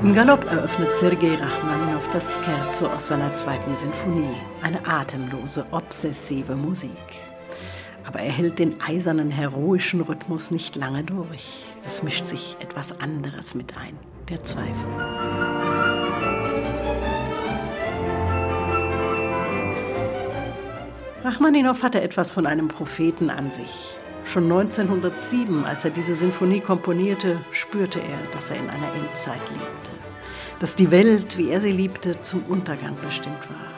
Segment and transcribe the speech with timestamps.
[0.00, 6.90] Im Galopp eröffnet Sergei Rachmaninow das Scherzo aus seiner zweiten Sinfonie, eine atemlose, obsessive Musik.
[8.06, 11.64] Aber er hält den eisernen, heroischen Rhythmus nicht lange durch.
[11.84, 14.86] Es mischt sich etwas anderes mit ein, der Zweifel.
[21.24, 23.96] Rachmaninow hatte etwas von einem Propheten an sich.
[24.28, 29.90] Schon 1907, als er diese Sinfonie komponierte, spürte er, dass er in einer Endzeit lebte.
[30.60, 33.72] Dass die Welt, wie er sie liebte, zum Untergang bestimmt war.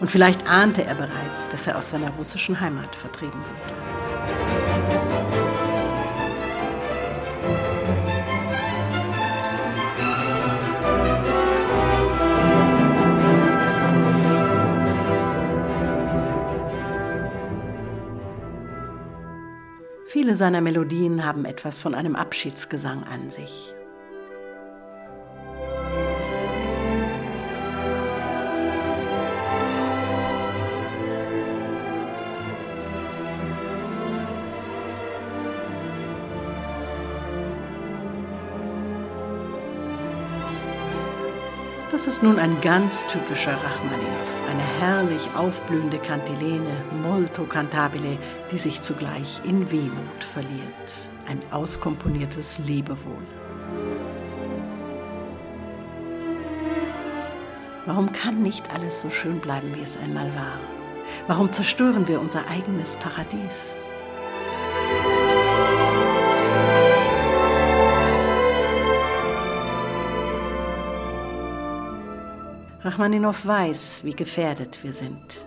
[0.00, 5.45] Und vielleicht ahnte er bereits, dass er aus seiner russischen Heimat vertrieben würde.
[20.26, 23.72] Viele seiner Melodien haben etwas von einem Abschiedsgesang an sich.
[41.92, 48.18] Das ist nun ein ganz typischer Rachmaninow, eine herrlich aufblühende Kantilene, molto cantabile,
[48.50, 51.10] die sich zugleich in Wehmut verliert.
[51.26, 53.26] Ein auskomponiertes Lebewohl.
[57.86, 60.58] Warum kann nicht alles so schön bleiben, wie es einmal war?
[61.28, 63.76] Warum zerstören wir unser eigenes Paradies?
[72.86, 75.44] Rachmaninow weiß, wie gefährdet wir sind.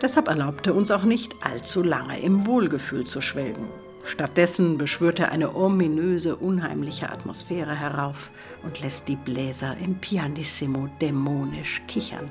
[0.00, 3.68] Deshalb erlaubt er uns auch nicht allzu lange im Wohlgefühl zu schwelgen.
[4.04, 8.30] Stattdessen beschwört er eine ominöse, unheimliche Atmosphäre herauf
[8.62, 12.30] und lässt die Bläser im Pianissimo dämonisch kichern.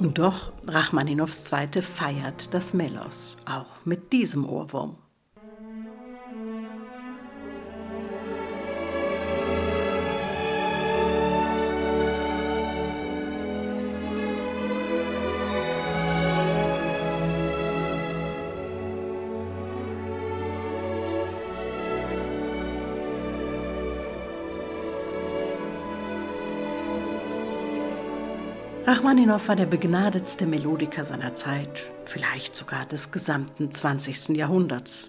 [0.00, 4.96] Und doch, Rachmaninows Zweite feiert das Melos, auch mit diesem Ohrwurm.
[28.86, 34.36] Rachmaninow war der begnadetste Melodiker seiner Zeit, vielleicht sogar des gesamten 20.
[34.36, 35.08] Jahrhunderts.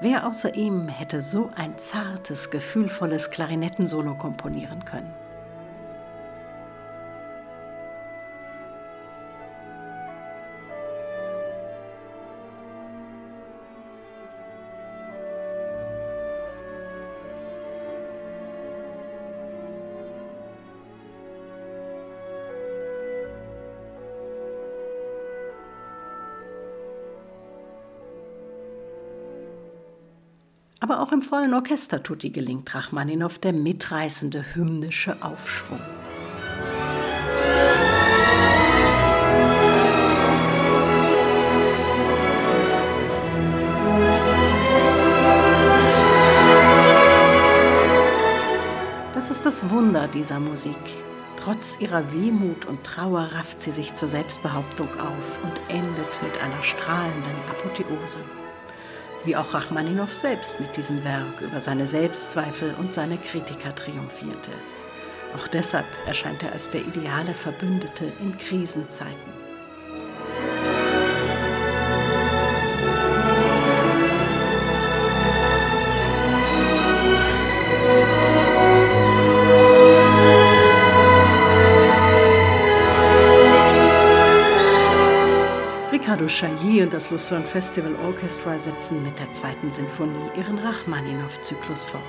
[0.00, 5.12] Wer außer ihm hätte so ein zartes, gefühlvolles Klarinettensolo komponieren können?
[30.82, 35.78] Aber auch im vollen Orchester Tutti gelingt Rachmaninow der mitreißende hymnische Aufschwung.
[49.12, 50.74] Das ist das Wunder dieser Musik.
[51.36, 56.62] Trotz ihrer Wehmut und Trauer rafft sie sich zur Selbstbehauptung auf und endet mit einer
[56.62, 58.18] strahlenden Apotheose
[59.24, 64.50] wie auch Rachmaninow selbst mit diesem Werk über seine Selbstzweifel und seine Kritiker triumphierte.
[65.36, 69.39] Auch deshalb erscheint er als der ideale Verbündete in Krisenzeiten.
[86.20, 92.02] Ricardo Chailly und das Lucerne Festival Orchestra setzen mit der zweiten Sinfonie ihren Rachmaninow-Zyklus fort.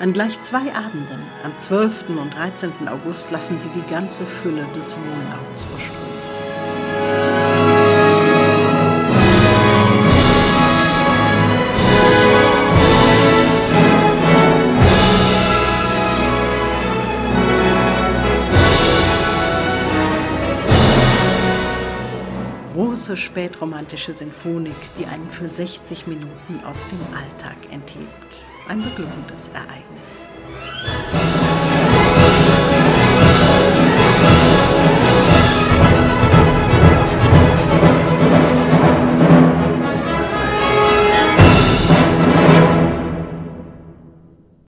[0.00, 2.08] An gleich zwei Abenden, am 12.
[2.08, 2.88] und 13.
[2.88, 6.05] August, lassen sie die ganze Fülle des Wohnlauts verströmen.
[23.06, 28.08] Große spätromantische Sinfonik, die einen für 60 Minuten aus dem Alltag enthebt.
[28.68, 31.45] Ein beglückendes Ereignis.